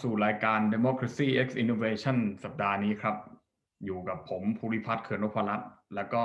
[0.00, 3.16] ครับต้อนรับสู่รายการ Democracy X Innovation สัปดาห์นี้ครับ
[3.84, 6.22] อยู่กับผมภูริพัฒน์เขื่อนนพรัตน์แล้วก็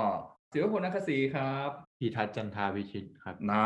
[0.52, 1.68] ศิวพลนักศรีครับ
[1.98, 3.64] พีทัศน์จันทาวิชิตครับนา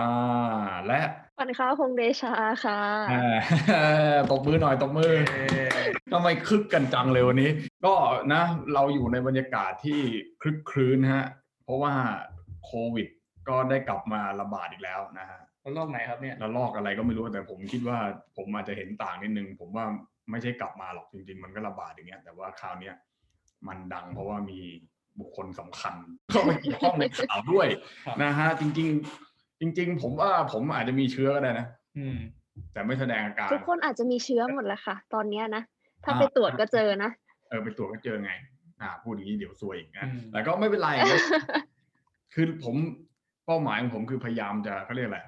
[0.86, 1.00] และ
[1.38, 2.32] วันค้าพงษ์เดชา
[2.64, 3.84] ค่ะเอ่
[4.14, 5.14] อตบมือหน่อยตบมือ
[6.12, 7.50] ทำไมคึกกันจังเลยวันนี้
[7.84, 7.94] ก็
[8.32, 8.42] นะ
[8.74, 10.00] เราอยู่ในบรรยากาศที่
[10.40, 11.24] คลึกครื้นฮะ
[11.64, 11.94] เพราะว่า
[12.64, 13.08] โควิด
[13.48, 17.98] ก็ได้กลับมาระบาดอีกแล้วนะฮะ แล้วโลกไหนครับเนี่ยแล้วลอกอะไรก็ไม่รู้แต่ผมคิดว่า
[18.36, 19.84] ผมอาจจะเห็นต่างนิดนึง ผมว่า
[20.30, 22.94] ไม่ใช่กลับมาหรอกจริง ๆ มันก็ระบาดอย่างเงี้ยแต่ว่าคราวเนี้ย
[23.68, 24.58] มันดังเพราะว่ามี
[25.20, 25.94] บุคคลสำคัญ
[26.30, 27.66] เข้าไปเกี่ยวข้องในข่าวด้วย
[28.06, 28.88] ครับนะฮะจริง
[29.26, 31.66] ๆ จริง ๆ ผมว่าผมอาจจะมีเชื้อก็ได้นะ
[31.98, 32.16] อืม
[32.72, 35.62] แต่ไม่แสดงอาการทุกคนอาจจะมีเชื้อหมดแหละค่ะ ตอนเนี้ยนะ
[36.04, 37.10] ถ้าอ่าไปตรวจก็เจอนะ
[37.48, 38.32] เออไปตรวจก็เจอไง
[38.80, 41.20] อ่า พูดอย่างนี้เดี๋ยวซวยอีกนะอืมแต่ก็ไม่เป็นไรนะ
[42.34, 42.76] คือผม
[43.46, 45.20] เป้าหมายของผมคือพยายามจะเขาเรียกอะไร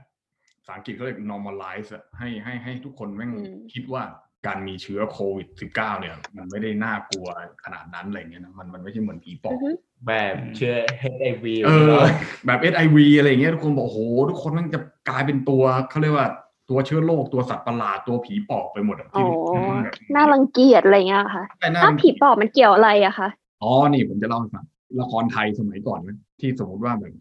[0.63, 4.03] ภาษาอังกฤษเขาเรียก normalize อะให้ให้ให้ทุกคนแม่งอืมคิดว่า
[4.47, 7.27] การมีเชื้อโควิด -19 เนี่ย มันไม่ได้น่ากลัว
[7.65, 9.71] ขนาดนั้นอะไรเงี้ยนะมันมันไม่ใช่เหมือนผีปออืบอฮึ
[10.07, 11.99] แบบเชื้อ HIV เออ
[12.47, 13.99] แบบ SIV อะไรเงี้ยทุกคนบอกโอ้โห
[14.31, 16.29] ทุกคนแมันจะกลายเป็นตัวเขาเรียกว่า
[16.71, 23.29] ตัวเชื้อโรคตัวสัตว์ประหลาดตัวผีปอบไปหมดอะอ๋อที่ที่แบบน่ารังเกียจอะไรเงี้ยค่ะแต่น่าถ้าผีปอบมันเกี่ยวอะไรอะคะ
[23.63, 24.65] อ๋อนี่ผมจะเล่าให้ฟัง
[25.01, 27.13] ละครไทยสมัยก่อนนะที่สมมติว่าแบบ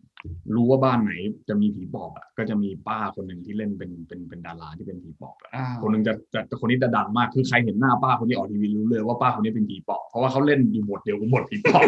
[0.55, 1.13] รู้ว่าบ้านไหน
[1.49, 11.83] จะมีผีปอบอะก็จะมีป้าคนหนึ่งที่เล่นเป็นเป็นเป็นดาราที่เป็นผีปอบอะอ่าคนหนึ่งจะจะจะคนนี้จะดังมากคือใครเห็นหน้าป้าคนนี้ออกทีวีรู้เลยว่าป้าคนนี้เป็นผีปอบเพราะว่าเขาเล่นอยู่บทเดียวกับบทผีปอบ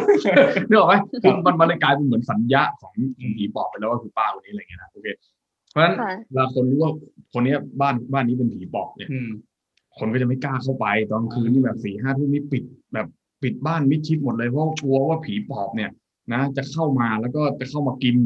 [0.68, 5.08] นึกออกไหมคือมันมันเลยกลายเป็นเหมือนสัญญาของของผีปอบไปแล้วว่าคือป้าคนนี้อะไรเงี้ยนะโอเค
[5.72, 6.92] เพราะฉะนั้นค่ะเวลาคนรู้ว่า
[7.34, 9.30] คนเนี้ยบ้านบ้านนี้เป็นผีปอบเนี่ยอืม
[9.98, 13.08] คนก็จะไม่กล้าเข้าไปตอนกลางคืนนี่แบบสี่ห้าทุ่มนี่ปิดแบบ
[13.44, 15.90] ปิดบ้านมิดชิดหมดเลยเพราะกลัวว่าผีปอบเนี่ย
[16.32, 18.18] นะ จะเข้ามาแล้วก็จะเข้ามากิน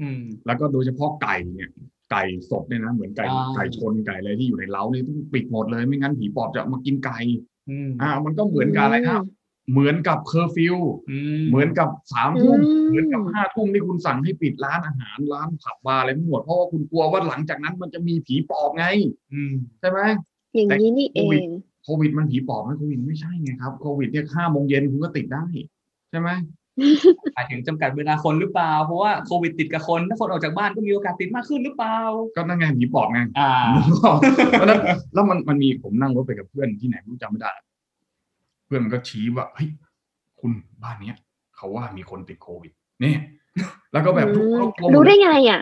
[0.00, 1.70] อืม แล้วก็โดยเฉพาะไก่เนี่ย
[2.10, 7.18] ไก่สดเนี่ยนะเหมือนไก่อ่า ไก่ชนไก่อะไรที่อยู่ในเล้าเนี่ยต้องปิดหมดเลยไม่งั้นผีปอบจะมากินไก่
[7.70, 9.22] อืมอ่า มันก็เหมือนกับอะไรครับ
[9.72, 10.76] เหมือนกับเคอร์ฟิว
[11.10, 18.86] อืมเหมือนกับสามทุ่มอืม เหมือนกับห้าทุ่มที่คุณสั่งให้ปิดร้านอาหารร้านผับบาร์อะไรทั้งหมดเพราะว่าคุณกลัวว่าหลังจากนั้นมันจะมีผีปอบไง
[19.32, 20.00] อืม ใช่ไหม
[20.54, 21.50] อย่างนี้นี่เอโควิด ง
[21.84, 25.44] โควิดมันผีปอบไหมโควิดไม่ใช่ไงครับโควิดเนี่ยห้าโมงเย็นคุณก็ติดได้
[26.10, 26.28] ใช่ไหม
[27.34, 31.98] หมายถึงจำกัดเวลาคนหรือเปล่า เพราะว่าโควิดติดกับคนถ้าคนออกจากบ้านก็มีโอกาสติดมากขึ้นหรือเปล่า
[32.36, 33.52] ก็นั่นไงผีปอบไงอ่า
[34.50, 34.80] เพราะฉะนั้น
[35.14, 37.52] แล้วมันมันมีผมนั่งรถไปกับเพื่อนที่ไหนไม่รู้จำไม่ได้
[38.66, 39.68] เพื่อนมันก็ชี้ว่าเฮ้ย
[40.40, 40.52] คุณ
[40.82, 41.16] บ้านเนี้ย
[41.56, 43.20] เขาว่ามีคนติดโควิดเนี่ย
[43.92, 45.60] แล้วก็แบบทุกครอบครัวรู้ได้ไงอะ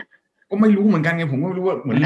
[0.49, 1.97] ก็ไม่รู้เหมือนกันไงผมก็ไม่รู้ว่าเหมือน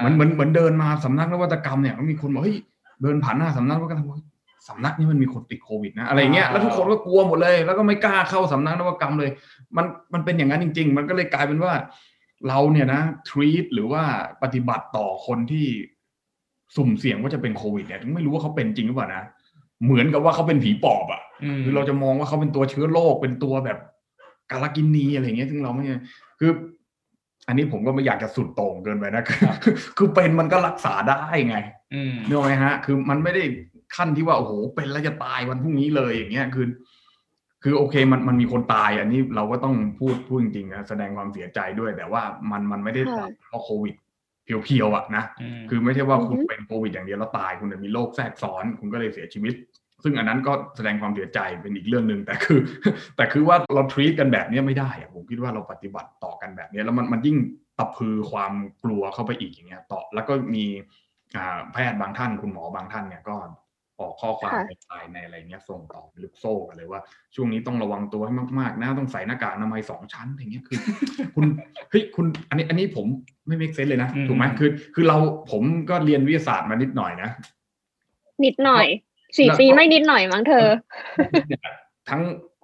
[0.00, 2.56] เหมือนเหมือนเหมือนเดินมาสำนักนวัตกรรมเนี่ยมีคนบอกเฮ้ย
[3.02, 4.18] เดินผ่านหน้าสำนักนวัตกรรมบอก
[4.68, 9.30] สำนักนี้มันมีคนติดโควิดนะอะไรเงี้ยอ่าแล้วทุกคนก็กลัวหมดเลย แล้วก็ไม่กล้าเข้าสำนักนวัตกรรมเลย
[9.76, 11.72] มันมันเป็นอย่างนั้นจริง ๆ มันก็เลยกลายเป็นว่า
[12.48, 14.02] เราเนี่ยนะทรีตหรือว่า
[14.42, 15.66] ปฏิบัติต่อคนที่
[16.76, 19.22] สุ่มเสี่ยงว่าจะเป็นโควิดเนี่ยถึงไม่รู้ว่าเขาเป็นจริงหรือเปล่านะ
[19.84, 23.78] เหมือนกับว่าเขาเป็นผีปอบอะอืมคือเราจะมองว่าเขาเป็นตัวเชื้อโรคเป็นตัวแบบ
[24.50, 25.84] กาลกินีอะไรอย่างเงี้ยซึ่งเราไม่
[26.40, 26.50] คือ
[27.48, 31.56] อันนี้ผมก็ไม่อยากจะสุดโต่งเกินไปนะคือคือคือเป็นมันก็รักษาได้ไง
[31.94, 33.42] อืมนึกออกไหมฮะ คือมันไม่ได้
[33.96, 36.66] ขั้นที่ว่าโอ้โหเป็นแล้วจะตายวันพรุ่งนี้เลยอย่างเงี้ยคือ
[37.62, 43.94] คือโอเคมันมันมีคนตาย อันนี้เราก็ต้องพูดพูดจริงๆนะแสดงความเสียใจด้วย แต่ว่ามันมันไม่ได้ค่ะตายเพราะโควิด
[44.44, 49.54] เพียวๆอะนะอืมคือไม่ใช่ว่าคุณอือฮึเป็นโควิดอย่างเดียวแล้วตายคุณจะมีโรคแทรกซ้อน คุณก็เลยเสียชีวิต
[50.02, 52.60] ซึ่งอันนั้นก็แสดงความเสียใจเป็นอีกเรื่องหนึ่งแต่คือ
[53.16, 57.36] แต่คือว่าเรา treat กันแบบเนี้ยไม่ได้อะผมคิดว่าเราปฏิบัติต่อกันแบบเนี้ยแล้วมันมันยิ่ง
[57.78, 58.52] กระพือความ
[58.82, 60.64] กลัวเข้าไปอีกอย่างเงี้ยต่อแล้วก็มี
[61.36, 63.36] อ่าแพทย์บางท่านคุณหมอบางท่านเนี่ยก็
[64.00, 67.00] ออกข้อความค่ะในไลน์ในอะไรเงี้ยส่งต่อเป็นลูกโซ่กันเลยว่า
[67.34, 70.78] ช่วงนี้ต้องระวังตัวให้มากๆนะต้องใส่หน้ากากอนามัยสองชั้นอย่างเงี้ยคือ
[71.34, 71.44] คุณ
[71.90, 73.06] เฮ้ยคุณอันนี้อันนี้ผม
[73.46, 75.16] ไม่ make sense เลยนะอืมถูกไหมคือคือเรา
[75.50, 77.30] ผมก็เรียนวิทยาศาสตร์มานิดหน่อยนะ
[78.44, 78.86] นิดหน่อย
[79.38, 80.66] สี่แล้วปีไม่นิดหน่อยมั้งเธอ
[82.10, 82.22] ทั้ง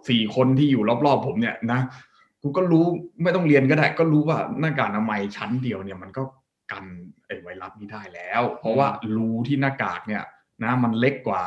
[0.09, 1.81] สี่คนที่อยู่รอบๆผมเนี่ยนะ
[2.43, 2.85] กูก็รู้
[3.23, 6.23] ไม่ต้องเรียนก็ได้ ก็รู้ว่าหน้ากากอนามัยชั้นเดียวเนี่ยมันก็
[6.73, 6.85] กัน
[7.27, 10.23] ไอ้ไวรัสนี้ได้แล้ว เพราะว่ารูที่หน้ากากเนี่ย
[10.65, 11.43] นะมันเล็กกว่า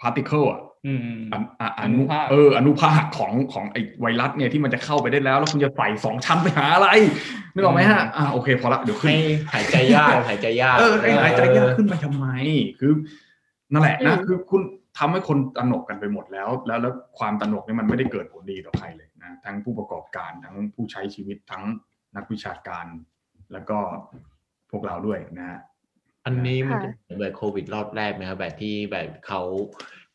[0.00, 0.98] particle อะอืม
[1.32, 6.88] อันอะออนุนุภาคเอออนุภาคของของไอไวรัสเนี่ยที่มันจะเข้าไปได้แล้ว แล้วคุณจะใส่สองชั้นไปหาอะไร
[7.54, 9.18] นึกออกไหมฮะอ่าโอเคพอละเดี๋ยวขึ้นให้
[9.52, 12.26] หายใจยากหายใจยากเออให้หายใจยากขึ้นไปทำไม
[12.80, 12.92] คือ
[13.72, 14.62] นั่นแหละนะอืมคือคุณ
[14.98, 21.64] ทำให้คนตระหนกกันไปหมดแล้ว แล้วแล้วความตระหนกนี่มันไม่ได้เกิดผลดีต่อใครเลยนะทั้งผู้ประกอบการทั้งผู้ใช้ชีวิตทั้ง
[22.16, 22.86] นักวิชาการ
[23.52, 23.78] แล้วก็
[24.70, 25.58] พวกเราด้วยนะฮะ
[26.28, 29.40] อันนี้มันจะเหมือนแบบโควิดรอบแรกไหมครับแบบที่แบบเขา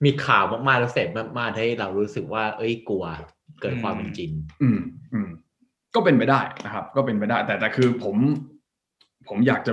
[0.04, 1.08] มีข่าวมากๆแล้วเสร็จ
[1.38, 3.06] มากๆให้เรารู้สึกว่า เอ้ยกลัว
[3.62, 4.32] เกิดความเป็นจริง
[4.62, 4.80] อืม
[5.14, 5.30] อืม
[5.96, 8.16] ก็เป็นไปได้นะครับ ก็เป็นไปได้ แต่แต่คือผม
[9.30, 9.72] ผมอยากจะ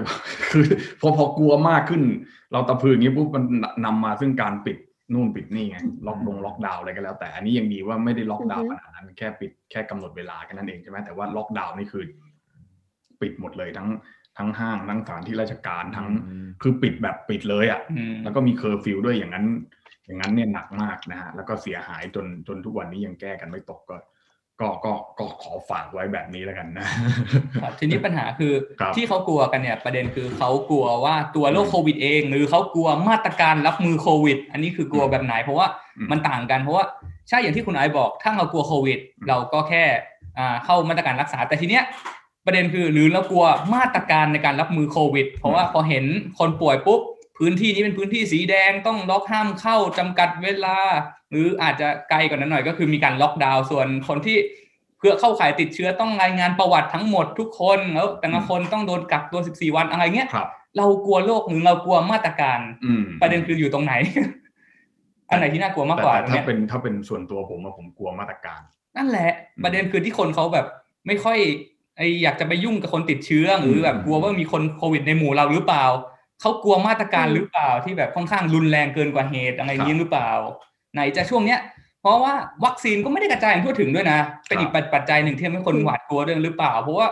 [0.50, 0.64] คือ
[1.00, 2.02] พอพอกลัวมากขึ้น
[2.52, 3.44] เรากระพืออย่างนี้ปุ๊บมัน
[3.84, 4.76] นำมาซึ่งการปิด
[5.14, 5.76] นู่นปิดนี่ไง
[6.06, 12.04] ล็อกดงล็อกดาวน์อะไรก็แล้ว แต่อันนี้ยังดีว่าไม่ได้ล็อกดาวน์ขนาดนั้นแค่ปิดแค่กำหนดเวลาแค่นั้นเองใช่ไหมแต่ว่าล็อกดาวน์นี่คือ
[13.20, 13.88] ปิดหมดเลยทั้ง
[14.40, 19.46] ทั้งห้างทั้งสถานที่ราชการทั้งอืมคือปิดแบบปิดเลยอะอืมแล้วก็มีเคอร์ฟิวด้วยอย่างนั้น
[20.06, 23.96] อย่างนั้นเนี่ยหนักมากนะฮะแล้วก็เสียหายจนจนทุกวันนี้ยังแก้กันไม่ตกก็
[24.60, 26.87] ก็ก็ก็ขอฝากไว้แบบนี้แล้วกันนะ
[27.62, 35.66] ครับทีนี้ปัญหาคือครับที่เขากลัวกันเนี่ยประเด็นคือเขากลัวว่าตัวโรคโควิดเอง หรือเขากลัวมาตรการรับมือโควิด อันนี้คือกลัวแบบไหน เพราะว่า
[35.98, 36.84] อืมมันต่างกันเพราะว่า
[37.28, 39.84] ใช่อย่างที่คุณไอซ์บอก ถ้าเรากลัวโควิดอืมเราก็แค่
[40.38, 41.84] อ่าเข้ามาตรการรักษาแต่ทีเนี้ย
[42.46, 46.04] ประเด็นคือหรือเรากลัวมาตรการในการรับมือโควิด เพราะว่าพอเห็น
[46.38, 47.00] คนป่วยปุ๊บ
[47.38, 50.78] พื้นที่นี้เป็นพื้นที่สีแดงต้องล็อกห้ามเข้าจำกัดเวลา
[51.31, 54.37] หรืออาจจะไกลกว่านั้นหน่อยก็คือมีการล็อกดาวน์ส่วนคนที่
[54.98, 63.94] เพื่อเข้าข่ายติดเชื้อต้องรายงานประวัติทั้งหมดทุกคนแล้วแต่ละคนต้องโดนกักตัว 14 วันอะไรเงี้ยครับเรากลัวโรคหรือเรากลัวมาตรการอืมประเด็นคืออยู่ตรงไหน
[65.28, 68.60] อันไหนที่น่ากลัวมากแต่กว่าแต่ตรงถ้าเนี้ยเป็นถ้าเป็นส่วนตัวผมอะผมกลัวมาตรการ
[68.96, 70.66] นั่นแหละอืมประเด็นคือที่คนเขาแบบ
[71.06, 71.38] ไม่ค่อย
[71.96, 75.84] ไออยากจะไปยุ่งกับคนติดเชื้อหรือแบบอืมกลัวว่ามีคนโควิดในหมู่เราหรือเปล่า
[76.40, 80.31] เขากลัวมาตรการอืมหรือเปล่าที่แบบค่อนข้างรุนแรงเกินกว่าเหตุอะไรอย่างนี้ครับหรือเปล่า
[80.94, 81.60] ไหนจะช่วงเนี้ย
[82.02, 82.34] เพราะว่า
[82.64, 87.08] วัคซีนก็ไม่ได้กระจายอย่างทั่วถึงด้วยนะ เป็นอีกปัจจัยหนึ่งที่ทำให้คนอืมหวาดกลัวด้วยหรือเปล่า เพราะว่า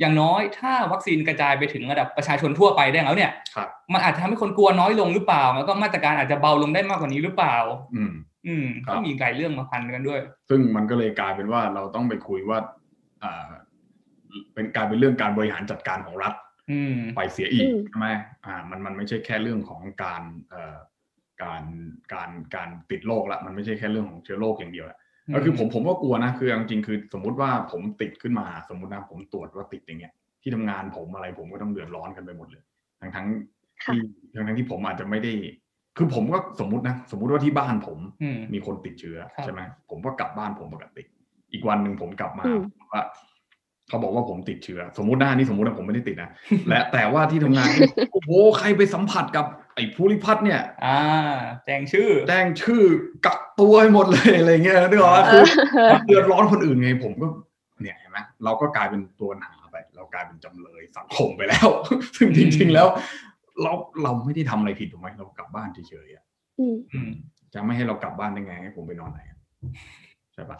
[0.00, 7.56] อย่างน้อยถ้าวัคซีนกระจายไปถึงระดับประชาชนทั่วไปได้แล้วเนี่ยครับมันอาจจะทำให้คนกลัวน้อยลงหรือเปล่า แล้วก็มาตรการอาจจะเบาลงได้มากกว่านี้หรือเปล่า
[7.94, 8.12] อืม
[8.46, 12.58] อืมครับก็มีหลายเรื่องมาพันกันด้วย ซึ่งมันก็เลยกลายเป็นว่าเราต้องไปคุยว่า
[13.22, 13.50] อ่า
[14.54, 16.34] เป็นกลารเป็นเรื่องการบริหารจัดการของรัฐ
[16.70, 18.08] อืมไปเสียอีกอืมใช่ไหม
[18.44, 20.76] อ่า มันมันไม่ใช่แค่เรื่องของการเอ่อ
[21.42, 21.64] การ
[22.12, 24.98] การการติดโรคละมันไม่ใช่แค่เรื่องของเชื้อโรคอย่างเดียวละ
[25.34, 30.12] ก็คือผมผมก็กลัวนะคือเอาจริงๆคือ สมมุติว่าผมติดขึ้นมาสมมุตินะผมตรวจว่าติดอย่างเงี้ย
[30.42, 32.64] ที่ทำงานผมอะไรผมก็ต้องเดือดร้อนกันไปหมดเลย
[33.00, 33.98] ทั้งทั้งๆที่
[34.34, 35.32] ทั้งทั้งๆที่ผมอาจจะไม่ได้
[35.96, 41.02] คือผมก็สมมุตินะสมมุติว่าที่บ้านผมอืมมีคนติดเชื้อครับใช่ไหมผมก็กลับบ้านผมปกติ
[41.52, 42.60] อีกวันหนึ่งผมกลับมาอืม
[42.92, 43.02] ว่า
[43.92, 46.30] เขาบอกว่าผมติดเชื้อ สมมุติหน้านี่สมมุตินะผมไม่ได้ติดนะ
[46.68, 51.00] และแต่ว่าที่ทำงานเนี่ยโอ้โหใครไปสัมผัสกับไอ้ภูริพัฒน์เนี่ย อ่า
[51.66, 52.82] แจ้งชื่อแจ้งชื่อ
[53.26, 55.44] กักตัวให้หมดเลยอะไรเงี้ยนึกออกไหมคือ
[55.92, 57.26] มันเดือดร้อนคนอื่นไงผมก็
[57.82, 61.68] เนี่ยเห็นไหมเราก็กลายเป็นตัวปัญหาไป เรากลายเป็นจำเลยสังคมไปแล้ว
[62.16, 62.86] ซึ่งจริง ๆแล้ว
[63.62, 63.72] เรา
[64.02, 66.24] เราไม่ได้ทำอะไรผิดถูกไหมเรากลับบ้านเฉยๆอะ
[66.58, 67.10] อืมอืม
[67.54, 69.38] จะไม่ให้เรากลับบ้านได้ไงให้ผมไปนอนไหนอะ
[70.34, 70.58] ใช่ปะ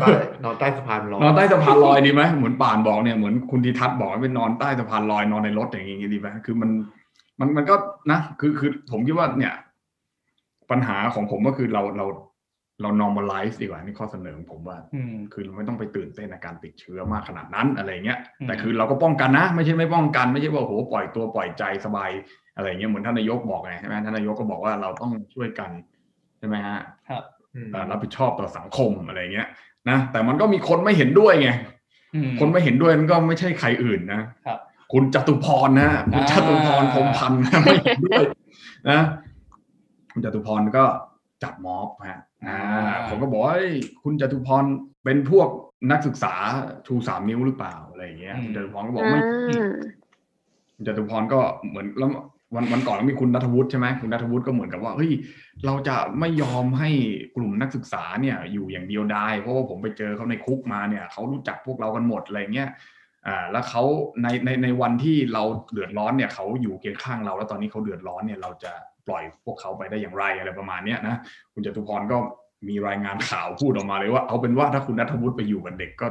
[0.00, 0.08] ใต้
[0.44, 6.70] นอนใต้สะพานลอยนอนใต้สะพานลอยดีไหมเหมือนป่านบอกเนี่ยเหมือนคุณทิทัศน์บอกให้ไปนอนใต้สะพานลอยนอนในรถอย่างงี้ดีไหมคือมัน
[7.40, 7.74] มันมันก็
[8.10, 9.54] นะ คือคือผมคิดว่าเนี่ย
[10.70, 12.06] ปัญหาของผมก็คือเราเรา
[12.82, 22.10] เรา normalize ดีกว่านี่ข้อเสนอของผมว่าอืมคือเราไม่ต้องไปตื่นเต้นในการติดเชื้อมากขนาดนั้นอะไรเงี้ยอืมแต่คือเราก็ป้องกันนะ ไม่ใช่ไม่ป้องกันไม่ใช่ว่าโอ้โหปล่อยตัวปล่อยใจสบาย
[22.56, 25.70] อะไรเงี้ยเหมือนท่านนายกบอกไงใช่ไหมท่านนายกก็บอกว่าเราต้องช่วยกัน
[26.38, 27.10] ใช่ไหมฮะค
[27.56, 29.48] รับอืมเอ่อรับผิดชอบต่อสังคมอะไรเงี้ย
[29.88, 31.50] นะแต่มันก็มีคนไม่เห็นด้วยไง
[32.14, 34.58] อืมคนไม่เห็นด้วยนั่นก็ไม่ใช่ใครอื่นนะครับ
[34.92, 38.24] คุณจตุพรนะคุณอ่าจตุพรพรหมพันธ์นะไม่เห็นด้วย
[38.90, 39.00] นะ
[40.12, 40.84] คุณจตุพรก็
[41.42, 42.58] จัดม็อบฮะอ่า
[43.08, 43.72] ผมก็บอกว่าเอ้ย
[44.02, 44.64] คุณจตุพร
[45.04, 45.48] เป็นพวก
[45.90, 46.34] นักศึกษา
[46.86, 49.20] ชูสามนิ้วหรือเปล่าอะไรอย่างเงี้ยคุณจตุพรก็บอกอ่าไม่
[50.74, 52.10] คุณจตุพรก็เหมือนแล้ว
[52.54, 55.12] วันวันก่อนก็มีคุณนัทวุฒิใช่ไหมคุณนัทวุฒิก็เหมือนกับว่าเฮ้ย
[55.66, 56.90] เราจะไม่ยอมให้
[57.36, 62.68] กลุ่มนักศึกษาเนี่ยอยู่อย่างเดียวดายเพราะว่าผมไปเจอเขาในคุกมาเนี่ยเขารู้จักพวกเรากันหมดอะไรเงี้ย
[63.26, 63.82] อ่าแล้วเขา
[64.22, 65.42] ในในในวันที่เรา
[65.72, 68.72] เดือดร้อนเนี่ยเขาอยู่เคียงข้างเรา แล้วตอนนี้เขาเดือดร้อนเนี่ยเราจะ
[69.06, 71.16] ปล่อยพวกเขาไปได้อย่างไรอะไรประมาณเนี้ยนะ
[71.52, 72.16] คุณจตุพรก็
[72.68, 76.06] มีรายงานข่าวพูดออกมาเลยว่าเอาเป็นว่าถ้าคุณนัทวุฒิไปอยู่กับเด็กก็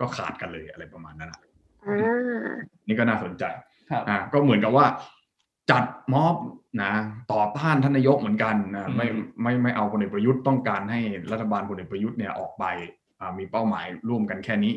[0.00, 1.40] ก็ขาดกันเลยอะไรประมาณนั้นนะ
[1.86, 2.50] อ่า
[2.88, 3.44] นี่ก็น่าสนใจ
[3.90, 4.86] ครับอ่าก็เหมือนกับว่า
[5.70, 6.36] จัดม็อบ
[6.82, 6.92] นะ
[7.32, 9.06] ต่อต้านท่านนายกเหมือนกันนะอืมไม่
[9.42, 11.00] ไม่ไม่เอาพลเอกประยุทธ์ต้องการให้
[11.32, 12.64] รัฐบาลพลเอกประยุทธ์เนี่ยออกไป
[13.20, 14.72] อ่ามีเป้าหมายร่วมกันแค่นี้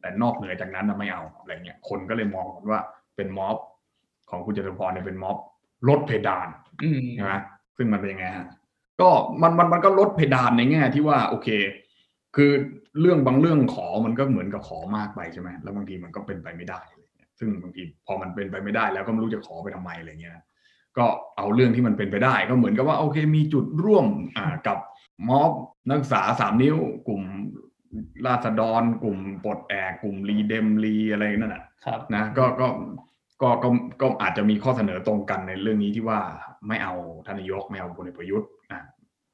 [0.00, 2.82] แต่นอกเหนือจากนั้นนะไม่เอาอะไรเงี้ยคนก็เลยมองว่า
[3.16, 3.56] เป็นม็อบ
[4.30, 5.36] ของคุณจตุพรเนี่ยเป็นม็อบ
[5.88, 6.48] ลดเพดาน
[6.82, 7.32] อืมใช่ไหม
[7.76, 8.46] ซึ่งมันเป็นยังไงฮะ
[9.00, 9.08] ก็
[9.42, 11.48] มันมันมันก็ลดเพดานในแง่ที่ว่าโอเค
[12.36, 12.50] คือ
[13.00, 16.97] เรื่องบางเรื่องขอมันก็เหมือนกับขอมากไปใช่ไหมแล้วบางทีมันก็เป็นไปไม่ได้อะไรเงี้ย
[17.38, 20.36] ซึ่งบางทีพอมันเป็นไปไม่ได้แล้วก็ไม่รู้จะขอไปทำไมอะไรเงี้ย
[20.98, 24.78] ก็เอาเรื่องที่มันเป็นไปได้ ก็เหมือนกับว่าโอเคมีจุดร่วมอ่ากับ
[25.28, 25.52] ม็อบ
[25.88, 26.76] นักศึกษาสามนิ้ว
[27.08, 27.22] กลุ่ม
[28.26, 32.66] ราษฎร กลุ่มปลดแอกกลุ่มรีเดมรีอะไรนั่นแหะครับนะก็ก็
[33.42, 33.68] ก็ก็
[34.00, 36.20] ก็อาจจะมีข้อเสนอตรงกันในเรื่องนี้ที่ว่า
[36.68, 36.94] ไม่เอา
[37.26, 38.80] ท่านนายกไม่เอาพลเอกประยุทธ์อะ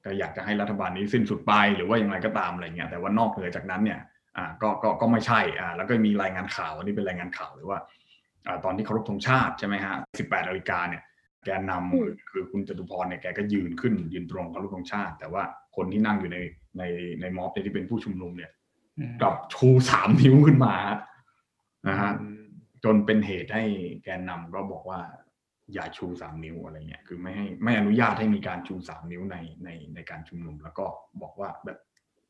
[0.04, 4.00] ก็อยากจะให้รัฐบาลนี้สิ้นสุดไปหรือว่าอย่างไรก็ตามอะไรเงี้ยแต่ว่านอกเหนือจากนั้นเนี่ย
[4.36, 7.80] อ่าก็ก็ก็ไม่ใช่อ่าแล้วก็มีรายงานข่าวอันนี้เป็นรายงานข่าวเลยว่า
[8.46, 11.02] อ่าตอนที่เคารพธงชาติใช่ไหมฮะ18นาฬิกาเนี่ย
[11.44, 15.42] แกนนอืมำคือคุณจตุพรเนี่ยแกก็ยืนขึ้นยืนตรงเคารพธงชาติ แต่ว่า
[15.76, 16.38] คนที่นั่งอยู่ใน
[16.78, 16.82] ใน
[17.20, 18.52] ในม็อบเนี่ยที่เป็นผู้ชุมนุมเนี่ย
[18.98, 20.74] อืมกลับชูสามนิ้วขึ้นมา
[21.88, 22.12] นะฮะ
[22.84, 23.64] จนเป็นเหตุให้
[24.04, 25.00] แกนนำก็บอกว่า
[25.72, 30.86] อย่าชูสามนิ้วอะไรเงี้ย คือไม่ให้ไม่อนุญาตให้มีการชูสามนิ้วในในในการชุมนุม แล้วก็
[31.22, 31.78] บอกว่าแบบ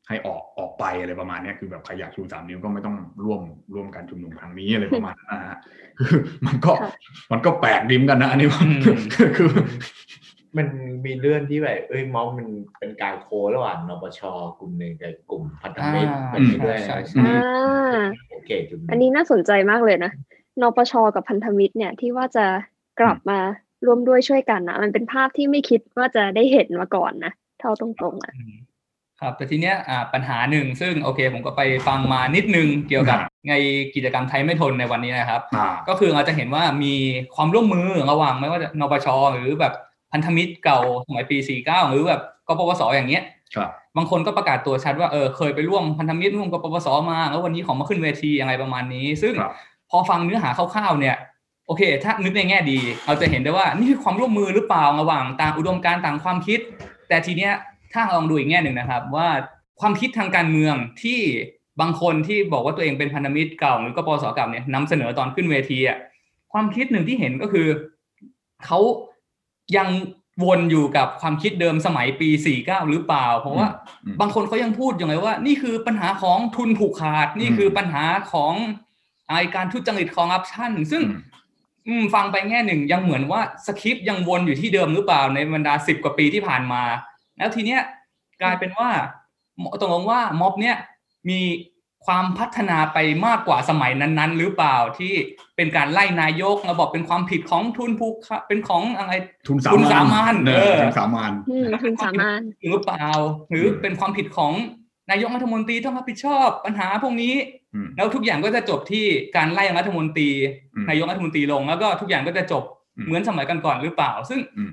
[0.07, 2.95] ให้ออกออกไปอะไรประมาณเนี้ยคือแบบใครอยากชูสามนิ้วก็ไม่ต้อง
[3.25, 3.41] ร่วม
[3.73, 5.59] ร่วมการชุมนุมครั้งนี้อะไรประมาณนั้นนะฮะ
[5.99, 6.91] คือมันก็ค่ะ
[7.31, 8.81] มันก็แปลกดิมกันนะอันนี้อืม
[9.37, 9.49] คือ
[10.57, 10.67] มัน
[11.05, 12.47] มีเรื่องที่แบบเอ้ยม็อบมัน
[12.79, 14.21] เป็นการโคระหว่างนปช
[14.59, 17.99] กลุ่มหนึ่งกับกลุ่มพันธมิตรอ่าเป็นไปด้วยใช่นะใช่อ่า
[18.31, 20.11] โอเคจุดอันนี้น่าสนใจมากเลยนะ
[20.61, 22.45] นปชกับพันธมิตรเนี่ยที่ว่าจะ
[22.99, 23.39] กลับมา
[23.85, 28.55] ร่วมด้วยช่วยกันนะมันเป็นภาพที่ไม่คิดว่าจะได้เห็นมาก่อนนะเท่าตรงๆอะอืม
[29.25, 33.53] ครับแต่ทีเนี้ยอ่าปัญหาหนึ่งซึ่งโอเค ผมก็ไปฟังมานิดนึงเกี่ยวกับครับใน
[33.95, 36.93] กิจกรรมไทยไม่ทนในวันนี้นะครับอ่าก็คือเราจะเห็นว่ามี
[37.35, 39.73] ความร่วมมือระหว่างไม่ว่าจะนปชหรือแบบ
[40.11, 43.23] พันธมิตรเก่าสมัยปี 49 หรือแบบกปปสอย่างเงี้ย
[43.55, 49.53] ครับบางคนก็ประกาศตัวชัดว่าเออเคยไปร่วมพันธมิตรร่วมกปปสมา แล้ววันนี้ขอมาขึ้นเวทีอะไรประมาณนี้ ซึ่งครับ
[49.89, 51.15] พอฟังเนื้อหาคร่าวๆเนี่ย
[51.67, 56.59] โอเค ถ้านึกในแง่ดี เราจะเห็นได้ว่านี่คือความร่วมมือหรือเปล่าระหว่างต่างอุดมการณ์ต่างความคิด
[57.07, 57.53] แต่ทีเนี้ย
[57.95, 59.29] ถ้าลองดูอีกแง่หนึ่งนะครับ ว่า
[59.79, 61.19] ความคิดทางการเมืองที่
[61.81, 65.97] บางคนที่บอกว่าตัวเองเป็นพันธมิตรเก่าหรือกปปสเก่าเนี่ยนำเสนอตอนขึ้นเวทีอะ
[66.53, 67.67] ความคิดหนึ่งที่เห็นก็คือ
[68.65, 68.79] เขา
[69.77, 69.89] ยัง
[70.45, 72.29] วนอยู่กับความคิดเดิมสมัยปี
[72.61, 73.67] 49 หรือเปล่า เพราะว่า
[74.05, 78.53] อืมบางคนเขายังพูดอย่างไรว่า นี่คือปัญหาของทุนผูกขาด นี่คือปัญหาของ
[79.29, 81.21] ไอการทุจริตคอร์รัปชันซึ่งอืม
[81.87, 86.83] อืมฟังไปแง่หนึ่งยังเหมือนว่าสคริปต์ยังวนอยู่ที่เดิมหรือเปล่าในบรรดาสิบกว่าปีที่ผ่านมา
[87.37, 87.81] แล้วทีเนี้ย
[88.41, 88.89] กลายเป็นว่า
[89.81, 90.75] ตกลงว่าม็อบเนี้ย
[91.29, 91.39] มี
[92.05, 95.13] ความพัฒนาไปมากกว่าสมัยนั้นๆ หรือเปล่าที่
[95.55, 99.13] เป็นการไล่นายกเราบอกเป็นความผิดของทุนผูกขาดเป็นของอะไร
[99.47, 103.07] ทุนสาทุนมานสามานเนเอออทุนสามานอืมคุณสามารถหรือเปล่า
[103.51, 104.53] หรือเป็นความผิดของ
[105.11, 107.33] นายกรัฐมนตรีต้องรับผิดชอบปัญหาพวกนี้
[107.73, 110.29] อืมแล้วทุกอย่างก็จะจบที่การไล่รัฐมนตรี
[110.75, 112.63] อืมนายกรัฐมนตรีลง แล้วก็ทุกอย่างก็จะจบ
[112.97, 114.71] อืมเหมือนสมัยก่อนๆหรือเปล่า ซึ่งอืม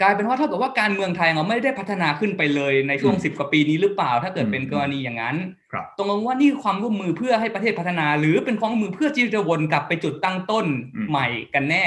[0.00, 5.36] กลายเป็นว่าเท่ากับว่าการเมืองไทยเราไม่ได้พัฒนาขึ้นไปเลยในช่วงอืมสิบกว่าปีนี้หรือเปล่า ถ้าเกิดอืมเป็นกรณีอย่างนั้น
[5.72, 11.84] ครับตรงลงว่านี่คือความร่วมมือเพื่อให้ประเทศพัฒนา หรือเป็นความร่วมมือเพื่อที่จะวนกลับไปจุดตั้งต้นอืมใหม่กันแน่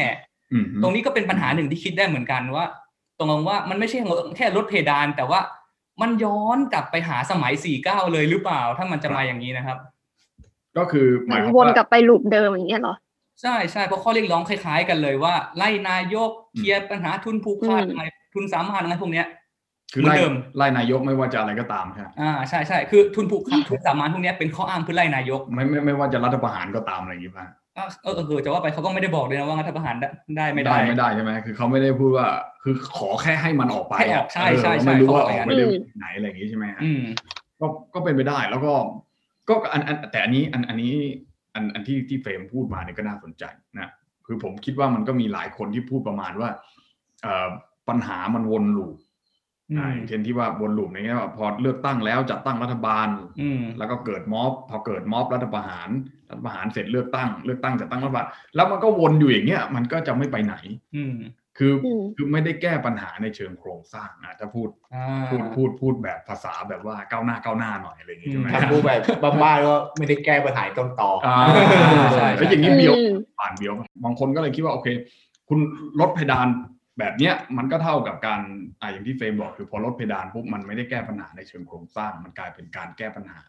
[0.51, 2.65] อืมตรงนี้ก็เป็นปัญหาหนึ่งที่คิดได้เหมือนกันว่า
[3.17, 3.99] ตรงว่ามันไม่ใช่
[4.37, 5.39] แค่ลดเพดานแต่ว่า
[6.01, 9.77] มันย้อนกลับไปหาสมัย49เลยหรือเปล่า ถ้ามันจะมาอย่างนี้นะครับ
[10.77, 12.95] ก็คือเหหมืมาอยนความวนว่ากลับไปลูปเดิมอย่างเงี้ยเหรอ
[13.41, 19.27] ใช่ใช่เพราะข้อเรียกร้องคล้าย ๆ กันเลยว่า ไล่นายกเคลียร์ปัญหาทุนผูกขาดอืมอะไรทุนสามารถอะไรพวกเนี้ย
[19.93, 27.45] คือเหมือนไล่เดิมไล่นายกไม่ว่าจะอะไรก็ตามใช่ไหมอ่าใช่ใช่คือทุนผูกขาดทุนสามารถพวกเนี้ยเป็นข้ออ้างเพื่อไล่นายก ไม่ไม่ไม่ว่าจะรัฐประหารก็ตามอะไรอย่างนี้ป่ะ
[27.77, 32.27] อะเออเออเออจะว่าไปเขาก็ไม่ได้บอกเลยนะว่ารัฐประหารได้ได้ไม่ได้ไม่ได้ใช่ไหมคือเขาไม่ได้พูดว่า
[32.63, 35.65] คือขอแค่ให้มันออกไปให้ออกใช่ใช่เออใช่ไม่รู้ว่าเขาอบอกอกอย่างนั้นไปได้
[35.99, 37.03] ไหนอะไรอย่างนี้ใช่ไหมฮะอืม
[37.59, 38.73] ก็ก็เป็นไปได้แล้วก็
[39.49, 40.93] ก็อันอันแต่อันนี้อันอันนี้
[41.55, 43.43] อันอันที่ที่เฟรมพูดมาเนี่ยก็น่าสนใจ
[43.79, 43.89] นะ
[44.25, 46.49] คือผมคิดว่ามันก็มีหลายคนที่พูดประมาณว่า
[47.23, 47.47] เอ่อ
[47.89, 48.95] ปัญหามันวนลูป
[49.69, 53.07] อืมอ่าอย่างเช่นที่ว่าวนลูปในแง่ว่าพอเลือกตั้งแล้วจัดตั้งรัฐบาล
[53.41, 55.89] อืมแล้วก็เกิดม็อบ พอเกิดม็อบรัฐประหาร
[56.29, 60.55] รัฐประหารเสร็จเลือกตั้ง เลือกตั้งจัดตั้งรัฐบาลแล้วมันก็วนอยู่อย่างเงี้ยมันก็จะไม่ไปไหน
[60.95, 61.15] อืม
[61.57, 68.91] คืออมคือไม่ได้แก้ปัญหาในเชิงโครงสร้างนะถ้าพูดอ่าพูดพูดพูดแบบภาษาแบบว่าก้าวหน้าก้าวหน้าหน่อยอะไรอย่างงี้ใช่ไหมอืมถ้าพูดแบ
[69.23, 71.37] บบ้าๆก็ไม่ได้แก้ปัญหาต้นตออ่า
[72.15, 74.87] ใช่แล้วอย่างนี้อืเบียวมผ่านเบียวบางคนก็เลยคิดว่าโอเค
[75.49, 75.59] คุณ
[75.99, 76.47] ลดเพดาน
[76.99, 78.41] แบบเนี้ยมันก็เท่ากับการ
[78.81, 83.41] อ่าอย่างที่เฟรมบอกคือพอลดเพดานปุ๊บมันไม่ได้แก้ปัญหาในเชิงโครงสร้าง มันกลายเป็นการแก้ปัญหา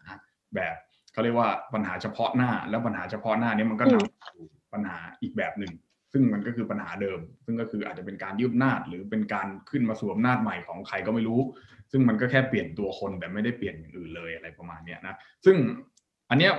[0.55, 0.75] แบบ
[1.13, 5.71] เขาเรียกว่าปัญหาเฉพาะหน้า แล้วปัญหาเฉพาะหน้าเนี้มันก็นำสู่ปัญหาอีกแบบหนึ่ง
[6.11, 11.39] ซึ่งมันก็คือปัญหาเดิม ซึ่งก็คืออาจจะเป็นการยืดอำนาจหรือเป็นการขึ้นมาสวมอำนาจใหม่ของใครก็ไม่รู้
[11.91, 15.55] ซึ่งมันก็แค่เปลี่ยนตัวคนแต่ไม่ได้เปลี่ยนอย่างอื่นเลยอะไรประมาณเนี้ยนะซึ่ง
[16.29, 16.51] อันเนี้ย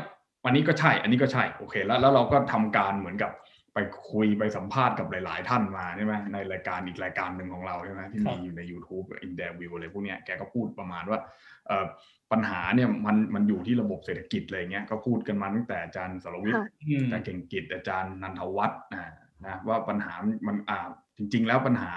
[0.45, 3.33] อันนี้ก็ใช่ อันนี้ก็ใช่โอเคแล้วแล้วเราก็ทำการเหมือนกับ
[3.75, 3.79] ไป
[4.11, 11.19] คุยไปสัมภาษณ์กับหลาย ๆ ท่านมาใช่ไหมในรายการอีกรายการหนึ่งของเราใช่ไหมที่มีอยู่ใน YouTube อินเดวิวอะไรพวกเนี้ยแกก็พูดประมาณว่า
[11.67, 11.87] เอ่อ
[12.33, 19.13] ปัญหาเนี่ยมันมันอยู่ที่ระบบเศรษฐกิจอะไรเงี้ยก็พูดกันมาตั้งแต่อาจารย์สรวิทย์ค่ะอืมอาจารย์เก่งกิจอาจารย์นันทวัฒน์อ่า
[19.47, 20.13] นะว่าปัญหา
[20.47, 21.91] มันอ่าจริง ๆ แล้วปัญหา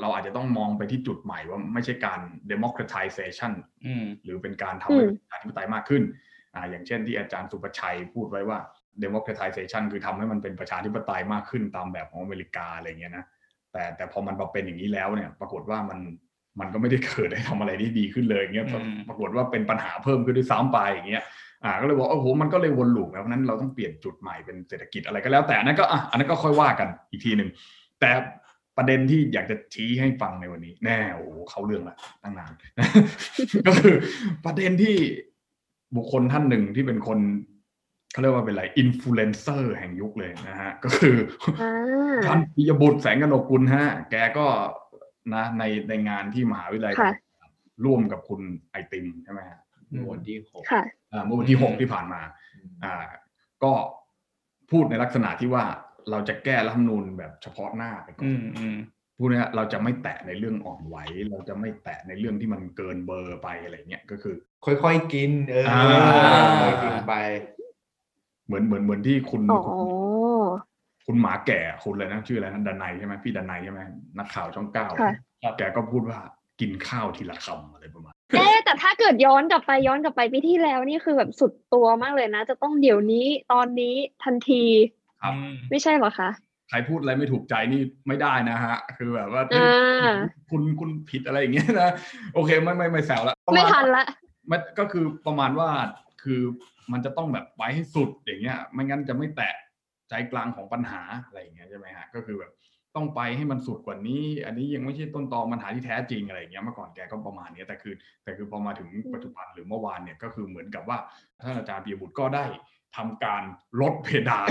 [0.00, 2.20] เราอาจจะต้องมองไปที่จุดใหม่ว่าไม่ใช่การ
[2.52, 3.52] democratization
[3.86, 6.02] อืมหรือเป็นการทำให้อืมประชาธิปไตยมากขึ้น
[6.54, 8.58] อ่าอย่างเช่นที่อาจารย์สุประชัยพูดไว้ว่า
[9.04, 13.24] democratization คือทำให้มันเป็นประชาธิปไตยมากขึ้นตามแบบของอเมริกาอะไรเงี้ยนะ
[13.72, 16.00] แต่แต่พอมันมาเป็นอย่างนี้แล้วเนี่ย ปรากฏว่ามัน
[16.60, 21.24] มันก็ไม่ได้เกิดให้ทำอะไรได้ดีขึ้นเลยอย่างเงี้ยอืมปรากฏว่าเป็นปัญหาเพิ่มขึ้นด้วยซ้ำไปอย่างเงี้ย
[21.64, 27.50] อ่าก็เลยบอกโอ้โหมันก็เลยวน loop แล้วเพราะฉะนั้นเราต้องเปลี่ยนจุดใหม่เป็นเศรษฐกิจอะไรก็แล้วแต่อันนั้นก็อะอันนั้นก็ค่อยว่ากันอีกทีหนึ่ง
[28.00, 28.10] แต่
[28.76, 32.52] ประเด็นที่อยากจะชี้ให้ฟังในวันนี้ แน่โอ้โหเข้าเรื่องละตั้งนาน
[33.66, 33.94] ก็คือ
[34.44, 34.96] ประเด็นที่
[35.96, 37.18] บุคคลท่านหนึ่งที่เป็นคน
[38.12, 41.16] เขาเรียกว่าเป็นอะไรอินฟลูเอนเซอร์แห่งยุคเลยนะฮะ ก็คือ
[41.60, 41.72] อ่า
[42.26, 44.46] ท่านปิยบุตรแสงกนกกุลฮะ แกก็
[45.34, 47.12] นะในในงานที่มหาวิทยาลัยค่ะ
[47.84, 49.58] ร่วมกับคุณไอติมใช่ไหมฮะ
[50.10, 52.20] วันที่หกค่ะอ่า เมื่อวันที่หกที่ผ่านมา
[52.84, 52.94] อ่า
[53.64, 53.72] ก็
[54.70, 55.64] พูดในลักษณะที่ว่า
[56.10, 58.76] เราจะแก้รัฐธรรมนูญแบบเฉพาะหน้าไปก่ออืนมอืม
[59.18, 60.96] พูดเนี่ยเราจะไม่แตะในเรื่องอ่อนไหว
[61.30, 64.34] เราจะไม่แตะในเรื่องที่มันเกินเบอร์ไปอะไรเงี้ยก็คือ
[64.64, 65.80] ค่อยๆกิน เอออ่า
[66.62, 67.14] ค่อยๆกินไป
[68.46, 69.60] เหมือนเหมือนเหมือนที่คุณอ๋อ
[71.06, 73.80] คุณหมาแก่คุณเลยนะชื่ออะไรนะดนัยใช่ไหมพี่ดนัยใช่ไหม
[74.18, 75.12] นักข่าวช่องเก้าค่ะ
[75.58, 76.18] แกก็พูดว่า
[76.60, 83.94] กินข้าวทีละคำอะไรประมาณ เอ๊ะแต่ถ้าเกิดย้อนกลับไปย้อนกลับไปปีที่แล้วนี่คือแบบสุดตัวมากเลยนะ จะต้องเดี๋ยวนี้ตอนนี้
[84.24, 84.64] ทันที
[85.22, 86.30] ครับอืมไม่ใช่เหรอคะ
[86.68, 90.16] ใครพูดอะไรไม่ถูกใจนี่ไม่ได้นะฮะ คือแบบว่าอ่า
[90.50, 91.90] คุณคุณผิดอะไรอย่างเงี้ยนะ
[92.34, 94.04] โอเคไม่ไม่ไม่แซวละประาณไม่ทันละ
[94.50, 95.68] มันก็คือประมาณว่า
[96.22, 96.40] คือ
[96.92, 99.54] มันจะต้องแบบไปให้สุดอย่างเงี้ย ไม่งั้นจะไม่แตะ
[100.08, 102.52] ใจกลางของปัญหาอะไรอย่างเงี้ยใช่ไหมฮะก็คือแบบ
[102.96, 110.98] ต้องไปให้มันสุดกว่านี้ อันนี้ยังไม่ใช่ต้นตอปัญหาที่แท้จริงอะไรอย่างเงี้ยเมื่อก่อนแกก็ประมาณเนี้ยแต่คือ แต่คือพอมาถึงปัจจุบันหรือเมื่อวานเนี่ยก็คือเหมือนกับว่า
[111.44, 112.44] ท่านอาจารย์ปียบุตรก็ได้
[112.96, 113.42] ทำการ
[113.80, 114.50] ลดเพดาน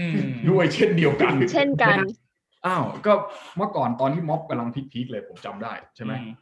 [0.00, 0.18] อืม
[0.50, 1.98] ด้วยเช่นเดียวกัน เช่นกัน
[2.66, 3.12] อ้าวก็
[3.56, 6.32] เมื่อก่อนตอนที่ม็อบกำลังพีคๆเลยผมจำได้ใช่ไหมอืม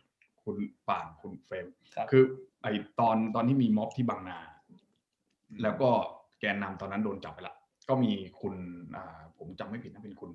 [0.45, 0.57] คุณ
[0.89, 2.23] ป่านคุณเฟรมครับคือ
[2.63, 2.67] ไอ
[3.01, 4.39] ตอนตอนที่มีม็อบที่บางนา
[5.63, 5.89] แล้วก็
[6.41, 7.55] แกนนำตอนนั้นโดนจับไปละ
[7.89, 8.55] ก็มีคุณ
[8.97, 10.31] อ่าผมจำไม่ผิดนะเป็นคุณ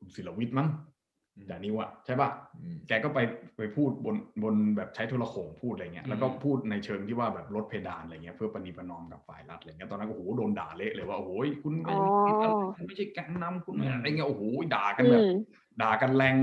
[0.00, 0.68] คุณศิลวิทย์มั้ง
[1.48, 2.28] แต่นิวอะใช่ปะ
[2.62, 3.18] อืมแกก็ไป
[3.56, 11.30] ไปพูดบนบนแบบใช้โทรโขงพูดอะไรเงี้ยแล้วก็พูดในเชิงที่ว่าแบบลดเพดานอะไรเงี้ยเพื่อปณีประนอมกับฝ่ายรัฐอะไรเงี้ยตอนนั้นก็โอ้โหโดนด่าเละเลยว่าโอ้โห
[11.62, 14.42] คุณไม่อ๋อผิดอะไรคุณไม่ใช่แกนนำคุณไม่อะไรเงี้ยโอ้โห
[14.74, 15.30] ด่ากันอืแบบม
[15.82, 16.36] ด่ากันแรง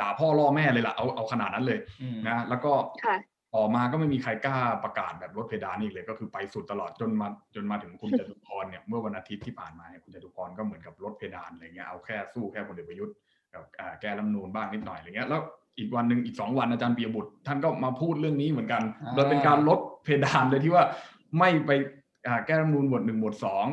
[0.00, 2.72] ด่าพ่อล่อแม่เลยล่ะเอาเอาขนาดนั้นเลยอืมนะแล้วก็
[3.04, 3.16] ค่ะ
[3.54, 13.14] ต่อมาก็ไม่มีใครกล้าประกาศแบบลดเพดานอีกเลย ก็คือไปสุดตลอดจนมาจนมาถึงคุณจตุพรเนี่ยเมื่อวันอาทิตย์ที่ผ่านมาเนี่ยคุณจตุพรก็เหมือนกับลดเพดานอะไรเงี้ยเอาแค่สู้แค่พลเอกประยุทธ์
[13.54, 15.40] กับอ่าแก้รัฐธรรมนูนบ้างนิดหน่อยอะไรเงี้ยแล้ว
[15.78, 20.84] อีกวันหนึ่งอีกสองวันอาจารย์ปียบุตร ท่านก็มาพูดเรื่องนี้เหมือนกันอ่าโดยเป็นการลดเพดานเลยที่ว่า
[21.38, 21.70] ไม่ไป
[22.26, 23.66] อ่าแก้รัฐธรรมนูนหมวดหนึ่งหมวดสอง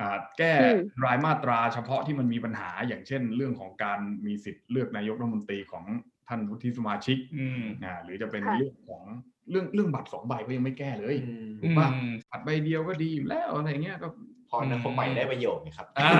[0.00, 5.84] อ่าแก้อืมรายมาตราเฉพาะที่มันมีปัญหาอย่างเช่น เรื่องของการมีสิทธิ์เลือกนายกรัฐมนตรีของ
[6.28, 9.02] ท่านวุฒิสมาชิกอืมอ่าหรือจะเป็นค่ะเรื่องของ
[9.50, 14.08] เรื่องเรื่องบัตรสองใบก็ยังไม่แก้เลยอืมถูกป่ะอืมบัตรใบเดียวก็ดีอยู่แล้วอะไรเงี้ยก็
[14.48, 16.10] พอนะคนใหม่ได้ประโยชน์ไงครับอ่า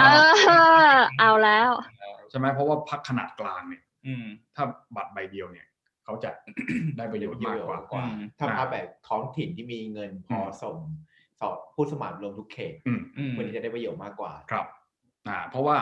[0.00, 0.06] เอ
[0.92, 1.70] อเอาแล้ว
[2.30, 4.24] ใช่ไหมเพราะว่าพักขนาดกลางเนี่ยอืม
[4.56, 4.64] ถ้า
[4.96, 5.66] บัตรใบเดียวเนี่ย
[6.04, 6.30] เขาจะ
[6.96, 10.76] ได้ประโยชน์มากกว่ากว่าอืมถ้าพาแบบท้องถิ่นที่มีเงินพอส่ง
[11.40, 14.66] สอบผู้สมัครลงทุกเขตอืมอืมมันจะได้ประโยชน์มากกว่าครับ
[15.28, 15.76] อ่าเพราะว่า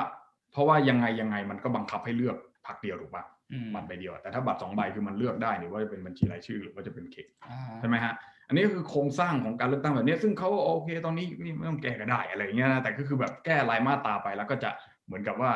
[0.52, 8.14] เพราะว่ายังไงยังไงมันก็บังคับให้เลือก พักเดียวถูกป่ะอืมบัตรใบเดียว แต่ถ้าบัตรสองใบคือมันเลือกได้นี่ว่าจะเป็นบัญชีรายชื่อหรือว่าจะเป็นเขตอ่าใช่ไหมฮะ
[8.48, 14.70] อันนี้ก็คือโครงสร้างของการเลือกตั้งแบบนี้ซึ่งเขาโอเค ตอนนี้นี่ไม่ต้องแก้ก็ได้อะไรอย่างเงี้ยนะแต่ก็คือแบบแก้รายมาตราไปแล้วก็จะ
[15.07, 15.53] เหมือนกับว่า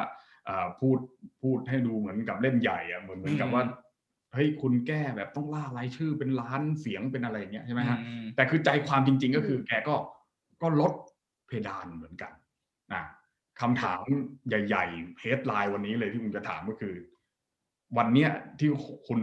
[0.48, 0.98] อ่าพูด
[1.42, 3.62] พูดให้ดูเหมือนกับเล่นใหญ่อะเหมือนเหมือนกับว่า
[4.32, 9.94] เฮ้ยคุณแก้แบบต้องล่ารายชื่อเป็นล้านเสียงเป็นอะไรอย่างเงี้ยใช่ไหมฮะอืมแต่คือใจความจริง ๆ ก็คือแกก็
[10.62, 10.92] ก็ลด
[11.46, 12.32] เพดานเหมือนกัน
[12.94, 13.02] นะ
[13.60, 14.02] คำถาม
[14.48, 16.94] ใหญ่ๆเฮดไลน์วันนี้เลยที่ผมจะถามก็คือ
[17.96, 18.70] วันเนี้ยที่
[19.08, 19.20] คุณ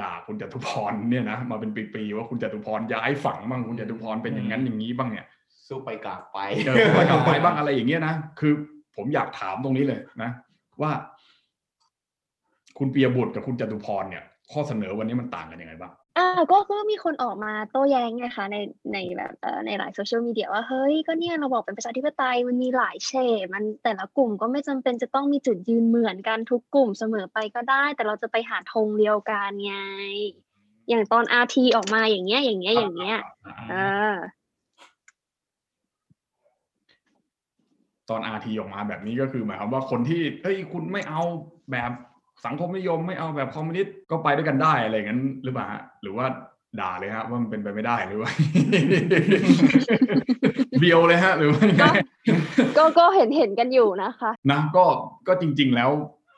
[0.00, 5.26] ด่าคุณจตุพรเนี่ยนะมาเป็นปีๆว่าคุณจตุพรย้ายฝั่งบ้างคุณจตุพรเป็นอย่างนั้นอย่างนี้บ้างเนี่ย
[5.66, 8.52] สู้ไปกลับไปเจอไปกลับไปบ้างอะไรอย่างเงี้ยนะคือ
[8.96, 10.30] ผมอยากถามตรงนี้เลยนะ
[10.82, 10.90] ว่า
[12.78, 18.56] คุณปียบุตรกับคุณจตุพรเนี่ย ข้อเสนอวันนี้มันต่างกันยังไงบ้าง อ่าก็ก็มีคนออกมาโต้แย้งไงคะใน
[18.92, 29.74] ในแบบเอ่อในหลายโซเชียลมีเดียว่าเฮ้ยก็เนี่ยเราบอกเป็นประชาธิปไตยมันมีหลายเฉดมันแต่ละกลุ่มก็ไม่จำเป็นจะต้องมีจุดยืนเหมือนกันทุกกลุ่มเสมอไปก็ได้ แต่เราจะไปหาธงเดียวกันไง
[30.88, 33.18] อย่างตอนอาทีออกมาอย่างเงี้ยอย่างเงี้ยอย่างเงี้ย
[33.70, 33.74] เอ
[34.12, 34.14] อ
[38.10, 41.22] ตอนอาทีออกมาแบบนี้ก็คือหมายความว่าคนที่เฮ้ยคุณไม่เอา
[41.72, 41.92] แบบ
[42.44, 46.26] สังคมนิยมไม่เอาแบบคอมมิวนิสต์ก็ไปด้วยกันได้อะไรอย่างนั้นหรือเปล่าฮะหรือว่า
[46.80, 48.30] ด่าเลยฮะว่ามันเป็นไปไม่ได้หรือว่า
[50.78, 51.86] เบียวเลยฮะ หรือว่ายังไง
[52.76, 54.84] ก็ก็เห็นเห็นกันอยู่นะคะนะก็
[55.28, 55.90] ก็จริง ๆ แล้ว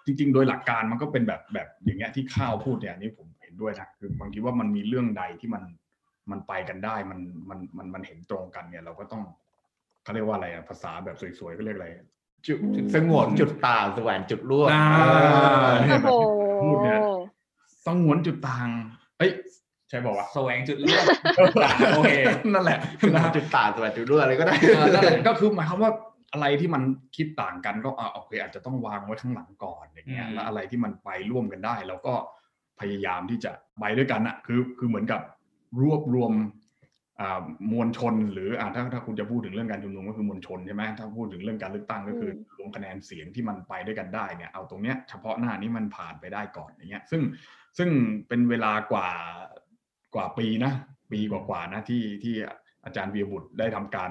[0.06, 5.62] จริง ๆ โดยหลักการมันก็เป็นแบบแบบอย่างเงี้ยที่ข้าวพูดเนี่ยอันนี้ผมเห็นด้วยนะคือบางทีว่ามันมีเรื่องใดที่มัน
[6.30, 9.22] มันไปกันได้มันมันมันมันเห็นตรงกันเนี่ย เราก็ต้อง
[10.02, 11.88] เขาเรียกว่าอะไรอะภาษาแบบสวยๆก็เรียกอะไร
[12.46, 12.58] จุด
[12.94, 17.00] สงวนจุดต่างแสวงจุดร่วมอ่าเออโอ้โหพูดเนี่ย
[17.86, 18.68] สงวนจุดต่าง
[19.18, 19.30] เอ้ย
[19.88, 22.12] ใช่บอกว่าวแสวงจุดเลือกะโอเค
[22.54, 22.78] นั่นแหละ
[23.14, 25.92] นะจุดต่างแสวงจุดร่วมอะไรก็ได้เออนั่นแหละก็คือหมายความว่า
[26.32, 26.82] อะไรที่มัน
[27.16, 32.14] คิดต่างกันก็อ่าโอเคอาจจะต้องวางไว้ข้างหลังก่อนอย่างเงี้ยอืมแล้วอะไรที่มันไปร่วมกันได้ แล้วก็
[32.80, 35.20] พยายามที่จะไปด้วยกันอะคือคือเหมือนกับ
[35.82, 36.48] รวบรวมอ่า
[37.72, 47.22] มวลชน หรืออ่าถ้าถ้าคุณจะพูดถึงเรื่องการชุมนุมก็คือมวลชนใช่ไหมถ้าพูดถึงเรื่องการเลือกตั้งก็คืออรวมคะแนนเสียงที่มันไปด้วยกันได้เนี่ยเอาตรงเนี้ยเฉพาะหน้านี้มันผ่านไปได้ก่อนอย่างเงี้ยซึ่ง
[47.78, 47.88] ซึ่ง
[48.28, 49.08] เป็นเวลากว่า
[50.14, 50.72] กว่าปีนะ
[51.12, 52.34] ปีกว่าๆนะที่ที่
[52.84, 54.10] อาจารย์วีรบุตรได้ทำการ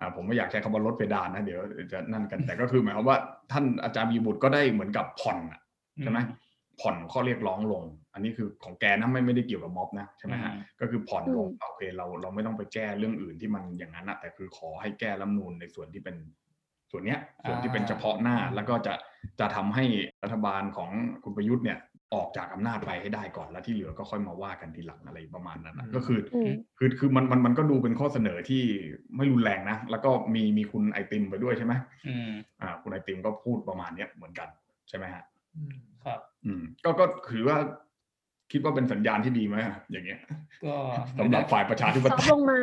[0.00, 1.60] อ่าผมไม่อยากใช้คำว่าลดเพดานนะเดี๋ยว
[1.92, 3.18] จะนั่นกันแต่ก็คือหมายความว่า
[3.52, 5.60] ท่านอาจารย์วีรบุตรก็ได้เหมือนกับผ่อนอะ
[6.02, 6.18] ใช่ไหม
[6.80, 7.82] ผ่อนข้อเรียกร้องลง
[8.14, 16.16] อันนี้คือของแกนะไม่ไม่ได้เกี่ยวกับม็อบนะใช่ไหมฮะอืมก็คือผ่อนลงโอเคเราเราไม่ต้องไปแก้เรื่องอื่นที่มันอย่างนั้นอะแต่คือขอให้แก้รัฐธรรมนูนในส่วนที่เป็น
[16.90, 18.94] ส่วนเนี้ยส่วนที่เป็นเฉพาะหน้าแล้วก็จะ
[19.40, 19.84] จะทำให้
[20.22, 20.90] รัฐบาลของ
[21.24, 21.78] คุณประยุทธ์เนี่ย
[22.14, 28.62] ออกจากอำนาจไปให้ได้ก่อนแล้วที่เหลือก็ค่อยมาว่ากันทีหลังอะไรประมาณนั้นนะอืมก็คืออืมคือคือมันมันมันก็ดูเป็นข้อเสนอที่
[29.16, 31.74] ไม่รุนแรงนะ แล้วก็มีมีคุณไอติมไปด้วยใช่ไหม
[32.08, 34.48] อืมอ่าคุณไอติมก็พูดประมาณเนี้ยเหมือนกัน
[34.88, 35.24] ใช่ไหมฮะ
[36.04, 37.58] ครับ อืม ก็ก็ถือว่า
[38.52, 39.56] คิดว่าเป็นสัญญาณที่ดีไหม
[39.90, 40.20] อย่างเงี้ย
[40.64, 40.74] ก็
[41.18, 42.60] สำหรับฝ่ายประชาธิปซอไตฟยต์ลงมา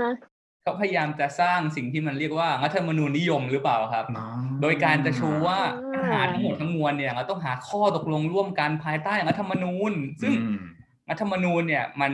[0.64, 4.30] เขาพยายามจะสร้างสิ่งที่มันเรียกว่ารัฐธรรมนูญนิยมหรือเปล่าครับนะ
[4.62, 5.60] โดยการจะชูว่า
[5.96, 10.64] อ่าปัญหาทั้งหมดทั้งมวลเนี่ยเราต้องหาข้อตกลงร่วมกันภายใต้รัฐธรรมนูญ ซึ่งอืม
[11.10, 12.12] รัฐธรรมนูญเนี่ยมัน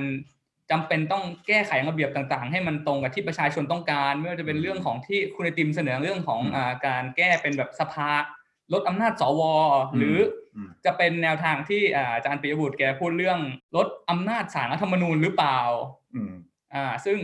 [0.72, 8.10] จำเป็นต้องแก้ไขระเบียบต่างๆ ให้มันตรงกับที่ประชาชนต้องการ ไม่ว่าจะเป็นเรื่องของที่คุณไอติมเสนอเรื่องของอืมอ่าการแก้เป็นแบบสภา
[8.74, 9.42] ลดอำนาจสว
[9.98, 10.43] หรืออม
[10.86, 13.40] จะเป็นแนวทางที่อ่าอาจารย์ปิยบุตรแกพูดเรื่อง
[13.76, 15.60] ลดอำนาจศาลรัฐธรรมนูญหรือเปล่า
[16.16, 16.34] อืม
[16.74, 17.18] อ่า ซึ่ง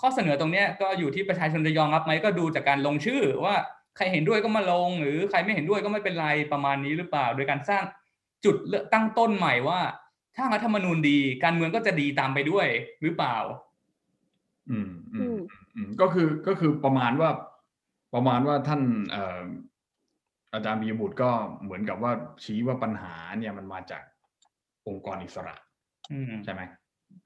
[0.00, 3.54] ข้อเสนอตรงเนี้ยก็อยู่ที่ประชาชนจะยอมรับไหมก็ดูจากการลงชื่อว่า
[3.96, 7.82] ใครเห็นด้วยก็มาลง หรือใครไม่เห็นด้วยก็ไม่เป็นไรประมาณนี้หรือเปล่า โดยการสร้าง
[8.44, 9.80] จุดเลือกตั้งต้นใหม่ว่า
[10.36, 12.66] ถ้ารัฐธรรมนูญดีการเมืองก็จะดีตามไปด้วย
[13.02, 13.36] หรือเปล่า
[14.70, 15.38] อืมอือืมม
[15.74, 17.30] อืมก็คือก็คือประมาณว่า
[18.14, 21.30] ประมาณว่าท่านเอ่ออาจารย์บียบุตรก็
[21.62, 22.12] เหมือนกับว่า
[22.44, 24.02] ชี้ว่าปัญหาเนี่ยมันมาจาก
[24.88, 25.54] องค์กรอิสระ
[26.12, 26.62] อืมใช่ไหม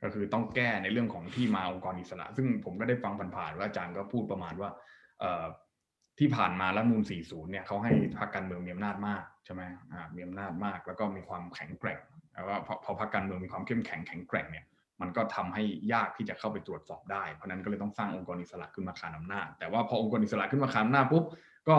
[0.03, 4.71] ก็คือต้องแก้ในเรื่องของที่มาองค์กรอิสระ ซึ่งผมก็ได้ฟังผ่านๆว่าอาจารย์ก็พูดประมาณว่า
[5.21, 5.45] เอ่อ
[6.19, 9.63] ที่ผ่านมารัฐธรรมนูล40 เนี่ยเขาให้พรรคการเมืองมีอำนาจมากใช่ไหม
[9.93, 11.99] อ่ามีอำนาจมาก แล้วก็มีความแข็งแกร่ง
[12.33, 14.65] แต่ว่าพอพอพรรคการเมืองมีความเข้มแข็งแข็งแกร่งเนี่ย
[15.01, 21.25] มันก็ทำให้ยากที่จะเข้าไปตรวจสอบได้ เพราะฉะนั้นก็เลยต้องสร้างองค์กรอิสระขึ้นมาขานอำนาจ แต่ว่าพอองค์กรอิสระขึ้นมาขานอำนาจปุ๊บ
[21.69, 21.77] ก็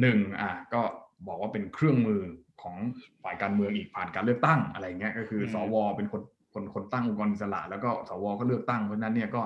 [0.00, 0.82] หนึ่งอะก็
[1.26, 2.20] บอกว่าเป็นเครื่องมือ
[2.62, 2.76] ของ
[3.22, 6.22] ฝ่ายการเมืองอีกผ่านการเลือกตั้งอะไรเงี้ยก็คืออมสวเป็นคน
[6.54, 9.42] คนคนตั้งองค์กรอิสระแล้วก็สวก็เลือกตั้งเพราะฉะนั้นเนี่ยก็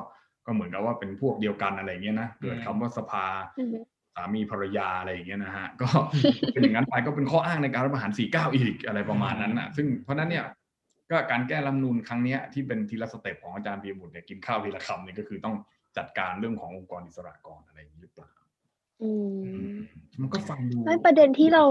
[0.47, 3.27] ก็เหมือนกับว่าเป็นพวกเดียวกันอะไรเงี้ยนะเกิดคำว่าสภา
[3.59, 3.77] อืม
[4.17, 5.89] สามีภรรยาอะไรอย่างเงี้ยนะฮะก็
[6.53, 10.45] เป็นอย่างนั้นไปก็เป็นข้ออ้างในการรัฐประหาร 49 อีกอะไรประมาณนั้นน่ะซึ่งเพราะฉะนั้นเนี่ย
[11.11, 15.57] ก็การแก้รัฐธรรมนูญครั้งเนี้ยที่เป็นทีละสเต็ปของอาจารย์ปียบุตรเนี่ยกินข้าวทีละคำเนี่ยก็คือต้อง
[15.97, 18.33] จัดการเรื่องขององค์กรอิสระก่อนอะไรอย่างนี้หรือเปล่า
[19.03, 19.11] อื
[19.65, 19.71] ม
[20.21, 21.65] มันก็ฟังดูไม่ประเด็นที่เรา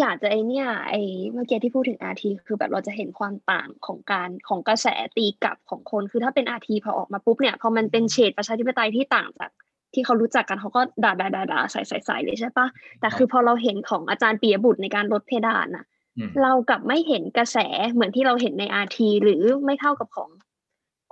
[0.00, 0.94] อยากจะไอเนี่ย ไอ
[1.32, 4.86] เมื่อกี้ที่พูดถึงอาทีคือแบบเราจะเห็นความต่างของการของกระแส
[5.16, 9.50] ตีกลับของคนคือถ้าเป็นอาทีพอออกมาปุ๊บเนี่ยพอมันเป็นเฉดประชาธิปไตยที่ต่างจาก
[9.94, 12.66] ที่เขารู้จักกันเขาก็ด่าด่าด่าด่าใส่ใส่ใส่เลยใช่ปะ
[13.00, 15.84] แต่คือพอเราเห็นของอาจารย์ปียบุตรในการลดเพดานน่ะ
[16.18, 17.58] อืมเรากลับไม่เห็นกระแส
[17.92, 20.30] เหมือนที่เราเห็นในอาทีหรือไม่เท่ากับของ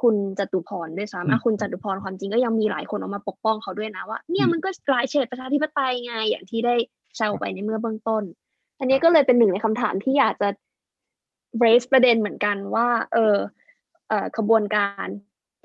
[0.02, 6.74] คุณจตุพรด้วยซ้ำอะคุณจตุพรความจริงก็ยังมีหลายคนออกมาปกป้องเขาด้วยนะว่าเนี่ยมันก็หลายเฉดประชาธิปไตยไงอย่างที่ได้
[7.16, 8.22] แซวไปในเมื่อเบื้องต้น
[8.78, 10.48] อันนี้ก็เลยเป็นหนึ่งในคำถามที่อยากจะ
[11.62, 13.36] raise ประเด็นเหมือนกันว่า เออ
[14.08, 15.06] เอ่อขบวนการ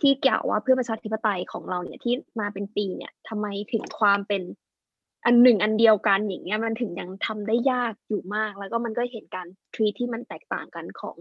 [0.02, 4.44] ที่กล่าวว่าเพื่อประชาธิปไตยของเราเนี่ยที่มาเป็นปีเนี่ยทำไมถึงความเป็น
[5.26, 11.16] อันหนึ่งอันเดียวกันอย่างเงี้ยมันถึงยังทำได้ยากอยู่มาก แล้วก็มันก็เห็นการทรีที่มันแตกต่างกันของ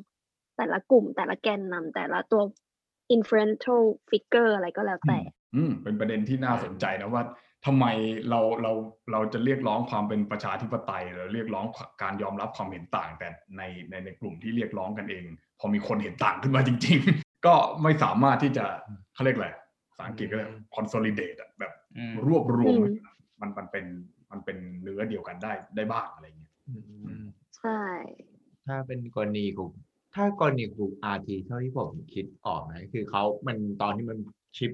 [0.57, 2.43] แต่ละกลุ่ม แต่ละแกนนำแต่ละตัว
[3.17, 5.19] influential figure อะไรก็แล้วแต่
[5.57, 7.23] อืมเป็นประเด็นที่น่าสนใจนะว่า
[7.67, 7.87] ทำไม
[8.31, 8.73] เราเรา
[9.13, 11.67] เราจะเรียกร้องความเป็นประชาธิปไตยหรือเรียกร้อง
[12.03, 15.25] การยอมรับความเห็นต่าง แต่ในในในกลุ่มที่เรียกร้องกันเอง
[15.61, 18.65] พอมีคนเห็นต่างขึ้นมาจริง ๆ ก็ไม่สามารถที่จะ
[19.15, 19.49] เขาเรียกอะไร
[19.91, 22.95] ภาษาอังกฤษก็เรียก consolidate อะแบบอืมรวบรวมอืม
[23.41, 23.87] มันมันเป็น
[24.31, 26.53] มันเป็นเนื้อเดียวกันได้ได้บ้างอะไรอย่างเงี้ย
[27.59, 27.83] ใช่
[28.67, 29.71] ถ้าเป็นกรณีของ
[30.15, 34.19] ถ้ากรณีกลุ่ม RT เท่าที่ผมคิดออกนะคือเขามันตอนที่มัน
[34.57, 34.71] ชิป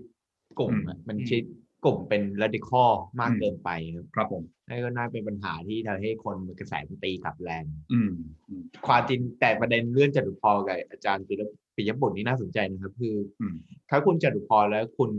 [0.58, 1.44] กลุ่มอะมันอืมชิป
[1.84, 8.12] กลุ่มเป็น radical มากเกินไปครับครับผมนั่นก็น่าเป็นปัญหาที่ทำให้คนมันกระแสมันตีกลับแรงอืม
[8.48, 11.42] อืมความจริงแต่ประเด็นเรื่องจตุพรกับอาจารย์ปิย
[11.76, 13.54] ปิยบุตรนี่น่าสนใจนะครับ คืออม
[13.90, 15.10] ถ้าคุณจตุพรแล้วคุณ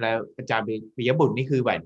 [0.00, 1.82] แล้วอาจารย์ปิยบุตรนี่คือแบบ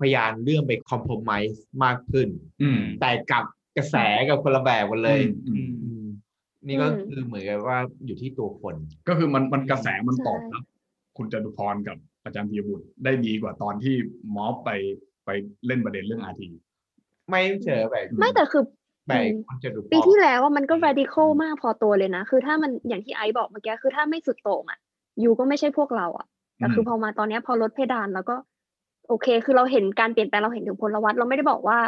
[0.00, 2.28] พยายามเลื่อนไปคอม p r o m i s e มากขึ้น
[2.62, 3.44] อืมแต่กลับ
[3.76, 3.96] กระแส
[4.28, 5.87] กับคนละแบบกันเลยอืมอืม
[6.66, 8.74] นี่ก็อืมคือเหมือนกับว่าอยู่ที่ตัวคน
[9.08, 10.62] ก็คือมันมันกระแสมันใช่ตอบรับ
[11.16, 13.94] คุณจตุพรกับอาจารย์ปียบุตรได้ดีกว่าตอนที่
[14.36, 14.70] ม็อบไป
[15.26, 15.30] ไป
[15.66, 16.48] เล่นประเด็นเรื่องอาที
[17.30, 18.62] ไม่เจอแบบไม่แต่คือ
[19.08, 24.78] แบบอืมคนจะดูปีที่แล้วว่ามันก็ radical มากพอตัวเลยนะ คือถ้ามันอย่างที่ไอซ์บอกเมื่อกี้คือถ้าไม่สุดโต่งอะ
[25.22, 28.36] ยูก็ไม่ใช่พวกเราอะแต่คือพอมาตอนเนี้ยพอลดเพดานแล้วก็
[29.08, 31.78] โอเค คือเราเห็นการเปลี่ยนแปลงเราเห็นถึงพลวัตเราไม่ได้บอกว่า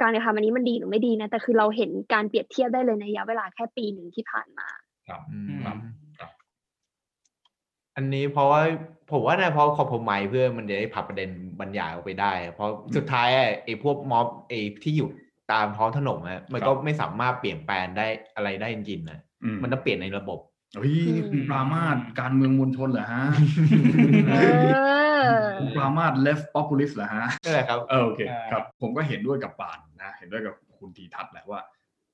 [0.00, 4.68] การกระทำอันนี้มันดีหรือไม่ดีนะแต่คือเราเห็นการเปรียบเทียบได้เลยในระยะเวลาแค่ปีหนึ่งที่ผ่านมา
[5.08, 5.76] ครับอืมครับ
[6.18, 6.30] ครับ
[7.96, 8.62] อันนี้เพราะว่า
[9.10, 11.30] ผมว่านะเพราะคอม p r o m i s e เพื่อมันจะได้ผลักประเด็น
[11.60, 15.08] บรรยายออกไปได้ เพราะสุดท้ายอะไอ้พวกม็อบไอ้ที่อยู่
[15.52, 18.06] ตามท้องถนนอะมันก็ไม่สามารถเปลี่ยนแปลงได้
[18.36, 20.38] อะไรได้จริงๆนะอืมมันต้องเปลี่ยนในระบบ
[20.76, 23.24] เฮ้ยนี่คุณปรามาสการเมืองมวลชนเหรอฮะ
[24.28, 25.05] เออ
[25.60, 31.60] คุณปรามาส left populist เหรอฮะนั่นแหละครับเออโอเคอ่าครับผมก็เห็นด้วยกับปานนะ เห็นด้วยกับคุณทีทัศน์แหละว่า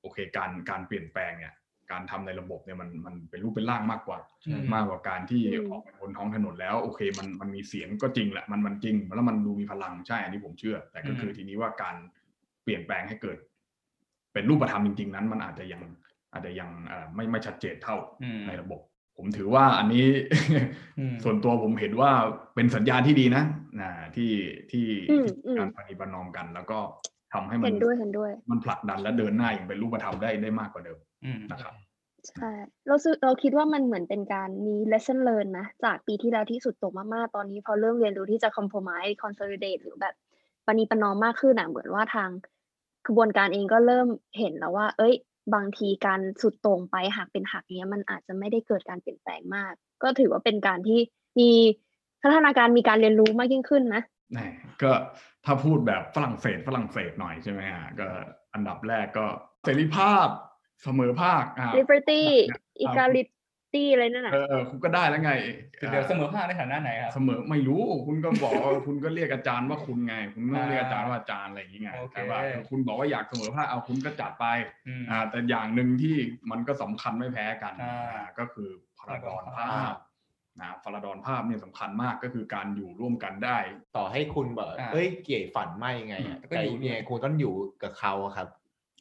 [0.00, 1.54] โอเคการการเปลี่ยนแปลงเนี่ย
[1.90, 11.96] การทำในระบบเนี่ยมันมันเป็นรูปเป็นร่างมากกว่าอืมมากกว่าการที่อืมออกไปบนท้องถนนแล้วโอเคมันมันมีเสียงก็จริงแหละมันมันจริงแล้วมันดูมีพลังใช่อันนี้ผมเชื่อ แต่ก็คือทีนี้ว่าการ
[12.64, 13.38] เปลี่ยนแปลงให้เกิด
[14.32, 15.82] เป็นรูปธรรมจริง ๆ นั้น มันอาจจะยัง
[16.32, 18.80] อาจจะยังเอ่อไม่ไม่ชัดเจนเท่าอืมในระบบ
[19.16, 20.06] ผมถือว่าอันนี้
[20.98, 22.10] อืมส่วนตัวผมเห็นว่า
[22.54, 23.44] เป็นสัญญาณที่ดีนะ
[23.80, 24.32] นะที่
[24.70, 26.78] ที่อืมอืมการปฏิบัตินอมกัน แล้วก็
[27.32, 31.74] ทำให้มัเห็นนด้วยเห็นด้วย มันผลักดันและเดินหน้าอย่างเป็นรูปธรรมได้ได้มากกว่าเดิมอืมนะครับ
[32.28, 32.50] ใช่
[32.86, 40.14] เราสึกเราคิดว่ามันเหมือนเป็นการมี lesson learn นะ จากปีที่แล้วที่สุดโต่งมากๆ ตอนนี้พอเริ่มเรียนรู้ที่จะ compromise consolidate หรือแบบ
[40.66, 42.30] ปณีประนอมมากขึ้นอะเหมือนว่าทาง
[43.06, 45.14] กระบวนการเองก็เริ่มเห็นแล้วว่า เอ้ย
[45.54, 51.00] บางทีการสุดโต่งไปหักเป็นหักเนี้ยมันอาจจะไม่ได้เกิดการเปลี่ยนแปลงมาก ก็ถือว่าเป็นการที่
[51.40, 51.50] มี
[52.22, 54.02] พัฒนาการมีการเรียนรู้มากยิ่งขึ้นนะ
[54.32, 54.38] แหม
[54.82, 54.92] ก็
[55.44, 58.08] ถ้าพูดแบบฝรั่งเศสฝรั่งเศสหน่อยใช่ไหมฮะก็
[58.54, 59.26] อันดับแรกก็
[59.64, 60.26] เสรีภาพ
[60.82, 62.22] เสมอภาคอ่า liberty
[62.78, 65.32] อ่า equality อะไรนั่นน่ะเออเออคุณก็ได้แล้วไง
[65.90, 74.46] เดี๋ยวเสมอภาคในฐานะไหนครับ เสมอไม่รู้คุณก็บอกว่าคุณก็เรียกอาจารย์ว่าคุณไง คุณไม่ต้องเรียกอาจารย์ว่าอาจารย์อะไรอย่างงี้ไงโอเคแต่ว่าคุณบอกว่าอยากเสมอภาคเอาคุณก็จัดไป
[74.88, 76.16] อืมอ่าแต่อย่างหนึ่งที่
[76.50, 79.96] มันก็สำคัญไม่แพ้กันอ่าอ่าก็คือพลาดอนภาอ่าพ
[80.60, 83.58] นะพลาดอนภาพเนี่ยสำคัญมากก็คือการอยู่ร่วมกันได้
[83.96, 88.48] ต่อให้คุณแบบอ่าเอ้ยเกลียดฝันไม่ไงอะแต่ก็แต่อยู่ด้วยยังไงคุณต้องอยู่กับเขาอะครับ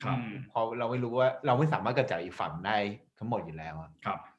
[0.04, 2.78] ครับอืมเพราะเราไม่รู้ว่าเราไม่สามารถกระจายอีกฝันได้
[3.18, 4.31] ทั้งหมดอยู่แล้วอะครับครับครับนะ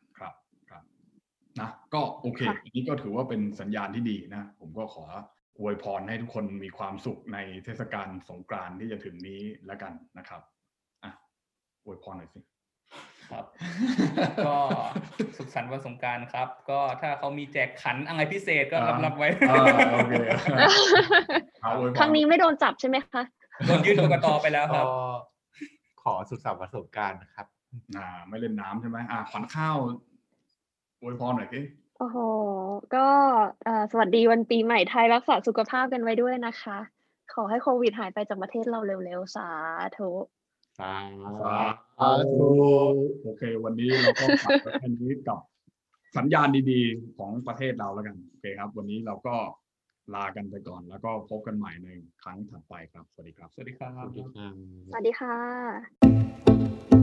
[1.95, 5.05] ก็โอเคค่ะอันนี้ก็ถือว่าเป็นสัญญาณที่ดีนะ ผมก็ขอ
[5.59, 10.41] อวยพรให้ทุกคนมีความสุขในเทศกาลสงกรานต์ที่จะถึงนี้แล้วกันนะครับ
[11.05, 11.13] อะ
[11.85, 12.41] อวยพรหน่อยสิ
[13.31, 13.45] ครับ
[14.47, 14.57] ก็
[15.37, 19.59] สุขสันต์วันสงกรารครับ ก็ถ้าเขามีแจกขันอะไรพิเศษก็รับอ่ารับไว้อ่า
[19.93, 20.13] โอเค
[21.63, 23.23] เอาอวยพรครั้งนี้ไม่โดนจับใช่ไหมคะ
[23.67, 24.87] โดนยื่นกกตไปแล้วคก็รับ
[26.03, 27.47] ขอสุดสัปดาห์ประสบการณ์นะครับ
[27.97, 29.77] อ่าไม่เล่นน้ำใช่ไหมอ่าขวัญข้าว
[31.01, 31.61] อวยพรหน่อยสิ
[32.03, 32.21] โอ้โห
[32.95, 33.07] ก็
[33.65, 36.79] เอ่อสวัสดีวันปีใหม่ไทยรักษาสุขภาพกันไว้ด้วยนะคะ
[37.35, 39.49] ขอให้โควิดหายไปจากประเทศเราเร็วๆ สา
[39.99, 40.11] ธุ
[40.79, 40.93] สา
[41.99, 42.49] สาธุ
[43.23, 45.39] โอเค วันนี้เราก็ฝากไว้แค่นี้กับ
[46.17, 49.35] สัญญาณดีๆ ของประเทศเราแล้วกันโอเคครับ วันนี้เราก็
[50.15, 51.89] ลากันไปก่อน แล้วก็พบกันใหม่ใน
[52.23, 54.53] ครั้งถัดไปครับ สวัสดีครับ สวัสดีครับ สวัสดีครับ
[54.93, 57.02] สวัสดีค่ะ